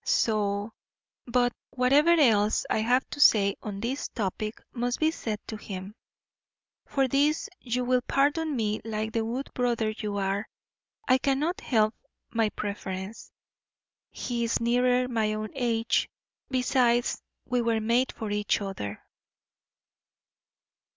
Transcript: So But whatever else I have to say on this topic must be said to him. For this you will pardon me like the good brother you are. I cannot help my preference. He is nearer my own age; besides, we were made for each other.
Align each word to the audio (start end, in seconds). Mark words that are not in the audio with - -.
So 0.03 0.73
But 1.27 1.53
whatever 1.69 2.13
else 2.17 2.65
I 2.71 2.79
have 2.79 3.07
to 3.11 3.19
say 3.19 3.55
on 3.61 3.81
this 3.81 4.07
topic 4.07 4.59
must 4.73 4.99
be 4.99 5.11
said 5.11 5.37
to 5.45 5.57
him. 5.57 5.93
For 6.87 7.07
this 7.07 7.47
you 7.59 7.85
will 7.85 8.01
pardon 8.07 8.55
me 8.55 8.81
like 8.83 9.13
the 9.13 9.21
good 9.21 9.51
brother 9.53 9.91
you 9.95 10.17
are. 10.17 10.47
I 11.07 11.19
cannot 11.19 11.61
help 11.61 11.93
my 12.31 12.49
preference. 12.49 13.31
He 14.09 14.43
is 14.43 14.59
nearer 14.59 15.07
my 15.07 15.35
own 15.35 15.51
age; 15.53 16.09
besides, 16.49 17.21
we 17.45 17.61
were 17.61 17.79
made 17.79 18.11
for 18.11 18.31
each 18.31 18.59
other. 18.59 19.03